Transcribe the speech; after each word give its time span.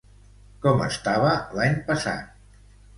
Com 0.63 0.81
estava 0.87 1.37
l'any 1.61 1.79
passat? 1.95 2.69